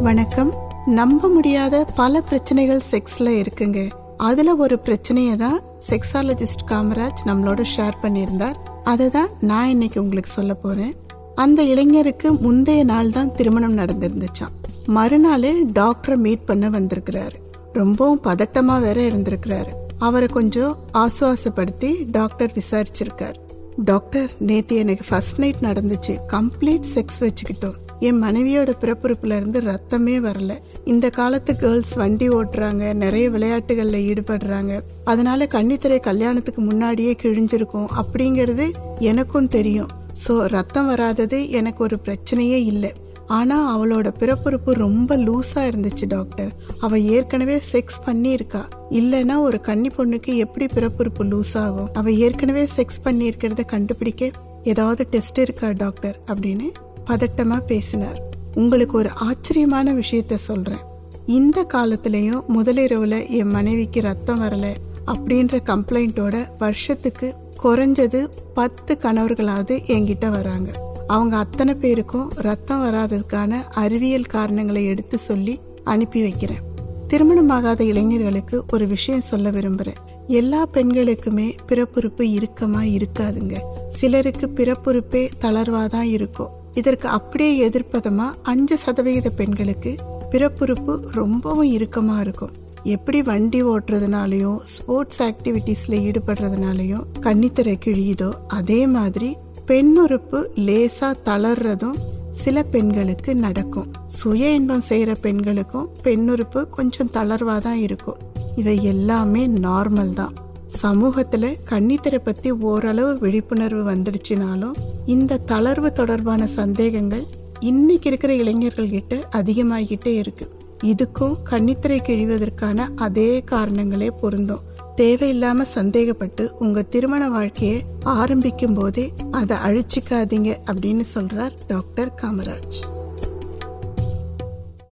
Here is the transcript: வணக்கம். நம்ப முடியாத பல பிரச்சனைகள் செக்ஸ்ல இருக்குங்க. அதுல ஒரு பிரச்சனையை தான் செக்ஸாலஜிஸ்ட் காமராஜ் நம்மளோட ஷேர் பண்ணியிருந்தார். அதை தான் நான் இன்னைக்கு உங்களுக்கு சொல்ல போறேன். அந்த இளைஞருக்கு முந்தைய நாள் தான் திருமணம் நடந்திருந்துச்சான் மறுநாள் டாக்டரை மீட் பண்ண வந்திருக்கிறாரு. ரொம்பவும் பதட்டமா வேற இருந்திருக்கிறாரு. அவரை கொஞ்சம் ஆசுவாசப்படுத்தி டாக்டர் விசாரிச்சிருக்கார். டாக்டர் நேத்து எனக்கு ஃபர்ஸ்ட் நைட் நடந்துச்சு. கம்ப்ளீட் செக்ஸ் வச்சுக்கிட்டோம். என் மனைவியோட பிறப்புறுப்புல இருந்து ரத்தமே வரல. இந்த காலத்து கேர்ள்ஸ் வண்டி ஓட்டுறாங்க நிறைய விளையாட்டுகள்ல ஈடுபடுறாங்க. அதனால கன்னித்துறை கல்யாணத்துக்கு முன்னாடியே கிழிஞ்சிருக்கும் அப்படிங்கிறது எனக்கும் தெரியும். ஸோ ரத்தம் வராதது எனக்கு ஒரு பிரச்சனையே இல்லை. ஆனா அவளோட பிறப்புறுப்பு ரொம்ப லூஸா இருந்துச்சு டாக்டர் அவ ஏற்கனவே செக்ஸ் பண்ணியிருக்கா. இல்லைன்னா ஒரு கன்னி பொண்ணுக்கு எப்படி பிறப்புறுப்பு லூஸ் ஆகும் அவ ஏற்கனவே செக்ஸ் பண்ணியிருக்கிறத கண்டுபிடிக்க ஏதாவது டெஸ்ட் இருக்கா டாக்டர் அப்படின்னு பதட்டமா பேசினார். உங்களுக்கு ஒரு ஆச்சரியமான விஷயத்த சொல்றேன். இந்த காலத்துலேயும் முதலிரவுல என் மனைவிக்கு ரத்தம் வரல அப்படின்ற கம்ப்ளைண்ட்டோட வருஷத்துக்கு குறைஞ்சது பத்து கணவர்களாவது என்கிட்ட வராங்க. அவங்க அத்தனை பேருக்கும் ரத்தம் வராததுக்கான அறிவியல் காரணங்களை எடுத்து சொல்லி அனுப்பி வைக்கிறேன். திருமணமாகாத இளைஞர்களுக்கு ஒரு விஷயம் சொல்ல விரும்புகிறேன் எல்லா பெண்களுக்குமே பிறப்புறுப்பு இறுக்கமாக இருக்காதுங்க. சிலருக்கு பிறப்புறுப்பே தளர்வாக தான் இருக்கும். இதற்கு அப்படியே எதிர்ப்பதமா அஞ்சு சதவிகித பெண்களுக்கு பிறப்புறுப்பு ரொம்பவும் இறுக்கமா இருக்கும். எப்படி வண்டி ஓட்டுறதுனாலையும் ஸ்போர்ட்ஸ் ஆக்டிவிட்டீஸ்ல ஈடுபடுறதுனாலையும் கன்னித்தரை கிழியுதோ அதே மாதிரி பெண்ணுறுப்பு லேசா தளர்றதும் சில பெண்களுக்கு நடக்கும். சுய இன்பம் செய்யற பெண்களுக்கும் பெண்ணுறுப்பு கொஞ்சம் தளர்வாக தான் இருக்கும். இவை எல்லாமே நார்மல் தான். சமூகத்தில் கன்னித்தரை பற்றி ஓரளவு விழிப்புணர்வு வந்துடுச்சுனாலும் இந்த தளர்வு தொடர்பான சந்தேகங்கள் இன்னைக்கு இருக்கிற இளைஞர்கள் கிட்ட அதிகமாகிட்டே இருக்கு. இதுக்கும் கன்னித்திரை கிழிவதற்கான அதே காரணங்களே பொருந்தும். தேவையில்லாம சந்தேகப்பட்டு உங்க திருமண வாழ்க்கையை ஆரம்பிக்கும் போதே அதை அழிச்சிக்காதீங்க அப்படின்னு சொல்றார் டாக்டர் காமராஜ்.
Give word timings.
வணக்கம். 0.00 0.54
நம்ப 0.86 1.28
முடியாத 1.28 1.86
பல 1.96 2.20
பிரச்சனைகள் 2.20 2.82
செக்ஸ்ல 2.90 3.44
இருக்குங்க. 3.44 3.90
அதுல 4.16 4.54
ஒரு 4.54 4.78
பிரச்சனையை 4.78 5.36
தான் 5.36 5.60
செக்ஸாலஜிஸ்ட் 5.88 6.66
காமராஜ் 6.66 7.22
நம்மளோட 7.24 7.64
ஷேர் 7.76 7.92
பண்ணியிருந்தார். 8.02 8.54
அதை 8.84 9.10
தான் 9.10 9.28
நான் 9.40 9.68
இன்னைக்கு 9.68 10.02
உங்களுக்கு 10.02 10.30
சொல்ல 10.30 10.54
போறேன். 10.54 10.94
அந்த 11.34 11.62
இளைஞருக்கு 11.62 12.40
முந்தைய 12.40 12.84
நாள் 12.84 13.10
தான் 13.10 13.34
திருமணம் 13.34 13.78
நடந்திருந்துச்சான் 13.78 14.54
மறுநாள் 14.86 15.64
டாக்டரை 15.64 16.16
மீட் 16.16 16.44
பண்ண 16.44 16.70
வந்திருக்கிறாரு. 16.70 17.34
ரொம்பவும் 17.72 18.20
பதட்டமா 18.24 18.80
வேற 18.80 19.00
இருந்திருக்கிறாரு. 19.00 19.72
அவரை 19.98 20.28
கொஞ்சம் 20.28 20.76
ஆசுவாசப்படுத்தி 20.94 22.10
டாக்டர் 22.10 22.52
விசாரிச்சிருக்கார். 22.54 23.34
டாக்டர் 23.76 24.30
நேத்து 24.38 24.76
எனக்கு 24.76 25.04
ஃபர்ஸ்ட் 25.08 25.38
நைட் 25.38 25.60
நடந்துச்சு. 25.60 26.18
கம்ப்ளீட் 26.28 26.84
செக்ஸ் 26.94 27.20
வச்சுக்கிட்டோம். 27.20 27.74
என் 28.00 28.22
மனைவியோட 28.22 28.70
பிறப்புறுப்புல 28.80 29.36
இருந்து 29.36 29.60
ரத்தமே 29.60 30.16
வரல. 30.28 30.52
இந்த 30.84 31.10
காலத்து 31.10 31.56
கேர்ள்ஸ் 31.56 31.94
வண்டி 31.94 32.28
ஓட்டுறாங்க 32.28 32.92
நிறைய 32.92 33.30
விளையாட்டுகள்ல 33.30 33.98
ஈடுபடுறாங்க. 34.10 34.80
அதனால 35.04 35.44
கன்னித்துறை 35.44 36.00
கல்யாணத்துக்கு 36.00 36.60
முன்னாடியே 36.60 37.16
கிழிஞ்சிருக்கும் 37.22 37.88
அப்படிங்கிறது 37.96 38.70
எனக்கும் 38.98 39.48
தெரியும். 39.48 39.88
ஸோ 40.26 40.46
ரத்தம் 40.46 40.86
வராதது 40.86 41.50
எனக்கு 41.50 41.82
ஒரு 41.82 41.98
பிரச்சனையே 42.04 42.64
இல்லை. 42.72 42.92
ஆனா 43.26 43.78
அவளோட 43.78 44.08
பிறப்புறுப்பு 44.18 44.70
ரொம்ப 44.72 45.16
லூஸா 45.16 45.62
இருந்துச்சு 45.70 46.06
டாக்டர் 46.06 46.52
அவ 46.80 46.98
ஏற்கனவே 46.98 47.60
செக்ஸ் 47.72 47.98
பண்ணியிருக்கா. 48.06 48.62
இல்லைன்னா 48.90 49.38
ஒரு 49.38 49.60
கன்னி 49.60 49.88
பொண்ணுக்கு 49.96 50.34
எப்படி 50.36 50.66
பிறப்புறுப்பு 50.66 51.24
லூஸ் 51.24 51.56
ஆகும் 51.58 51.90
அவ 51.92 52.10
ஏற்கனவே 52.10 52.68
செக்ஸ் 52.76 53.04
பண்ணியிருக்கிறத 53.04 53.64
கண்டுபிடிக்க 53.64 54.30
ஏதாவது 54.62 55.06
டெஸ்ட் 55.10 55.38
இருக்கா 55.38 55.70
டாக்டர் 55.70 56.16
அப்படின்னு 56.26 56.68
பதட்டமா 57.08 57.60
பேசினார். 57.66 58.22
உங்களுக்கு 58.54 58.98
ஒரு 58.98 59.10
ஆச்சரியமான 59.14 59.94
விஷயத்த 59.94 60.34
சொல்றேன். 60.34 60.84
இந்த 61.26 61.66
காலத்துலேயும் 61.72 62.42
முதலிரவுல 62.56 63.28
என் 63.28 63.50
மனைவிக்கு 63.50 64.00
ரத்தம் 64.00 64.42
வரல 64.42 64.74
அப்படின்ற 65.06 65.60
கம்ப்ளைண்ட்டோட 65.66 66.46
வருஷத்துக்கு 66.58 67.34
குறைஞ்சது 67.64 68.28
பத்து 68.54 68.98
கணவர்களாவது 69.02 69.74
என்கிட்ட 69.86 70.30
வராங்க. 70.30 70.70
அவங்க 71.06 71.36
அத்தனை 71.36 71.74
பேருக்கும் 71.74 72.32
ரத்தம் 72.36 72.82
வராததுக்கான 72.84 73.54
அறிவியல் 73.74 74.32
காரணங்களை 74.36 74.84
எடுத்து 74.84 75.18
சொல்லி 75.18 75.58
அனுப்பி 75.84 76.22
வைக்கிறேன். 76.22 76.66
திருமணமாகாத 77.08 77.80
இளைஞர்களுக்கு 77.80 78.64
ஒரு 78.72 78.86
விஷயம் 78.86 79.20
சொல்ல 79.20 79.50
விரும்புகிறேன் 79.50 80.06
எல்லா 80.26 80.66
பெண்களுக்குமே 80.74 81.56
பிறப்புறுப்பு 81.66 82.32
இறுக்கமாக 82.32 82.84
இருக்காதுங்க. 82.84 83.56
சிலருக்கு 83.94 84.46
பிறப்புறுப்பே 84.46 85.28
தளர்வாக 85.40 85.86
தான் 85.86 86.06
இருக்கும். 86.06 86.57
இதற்கு 86.80 87.06
அப்படியே 87.16 87.52
எதிர்ப்பதமா 87.68 88.26
அஞ்சு 88.52 88.76
சதவிகித 88.84 89.28
பெண்களுக்கு 89.40 89.92
பிறப்புறுப்பு 90.32 90.94
ரொம்பவும் 91.18 91.70
இறுக்கமா 91.76 92.16
இருக்கும். 92.24 92.54
எப்படி 92.94 93.18
வண்டி 93.28 93.60
ஓட்டுறதுனாலையும் 93.72 94.58
ஸ்போர்ட்ஸ் 94.74 95.20
ஆக்டிவிட்டீஸ்ல 95.28 95.96
ஈடுபடுறதுனாலையும் 96.08 97.06
கன்னித்தரை 97.26 97.74
கிழியுதோ 97.86 98.30
அதே 98.58 98.80
மாதிரி 98.96 99.30
பெண்ணுறுப்பு 99.70 100.38
லேசா 100.66 101.08
தளர்றதும் 101.28 101.98
சில 102.42 102.62
பெண்களுக்கு 102.72 103.30
நடக்கும். 103.44 103.88
சுய 104.18 104.50
இன்பம் 104.58 104.84
செய்யற 104.88 105.12
பெண்களுக்கும் 105.20 105.88
பெண்ணுறுப்பு 106.04 106.60
கொஞ்சம் 106.76 107.10
தளர்வாக 107.16 107.60
தான் 107.66 107.80
இருக்கும். 107.86 108.20
இவை 108.60 108.76
எல்லாமே 108.92 109.42
நார்மல் 109.66 110.14
தான். 110.20 110.34
சமூகத்தில் 110.68 111.56
கன்னித்தரை 111.70 112.18
பற்றி 112.18 112.50
ஓரளவு 112.50 113.18
விழிப்புணர்வு 113.18 113.92
வந்துடுச்சுனாலும் 113.92 114.76
இந்த 115.06 115.40
தளர்வு 115.46 115.92
தொடர்பான 115.92 116.46
சந்தேகங்கள் 116.46 117.24
இன்னைக்கு 117.60 118.08
இருக்கிற 118.08 118.34
இளைஞர்கள் 118.34 118.88
கிட்ட 118.88 119.28
அதிகமாகிட்டே 119.32 120.06
இருக்கு. 120.06 120.48
இதுக்கும் 120.84 121.34
கன்னித்திரை 121.50 121.98
கிழிவதற்கான 122.02 122.78
அதே 122.96 123.44
காரணங்களே 123.50 124.10
பொருந்தும். 124.20 124.60
தேவையில்லாம 124.96 125.64
சந்தேகப்பட்டு 125.74 126.48
உங்க 126.48 126.82
திருமண 126.82 127.28
வாழ்க்கையை 127.28 127.84
ஆரம்பிக்கும் 128.02 128.74
போதே 128.74 129.12
அதை 129.30 129.56
அழிச்சிக்காதீங்க 129.56 130.56
அப்படின்னு 130.66 131.04
சொல்றார் 131.14 131.50
டாக்டர் 131.66 132.14
காமராஜ். 132.22 133.07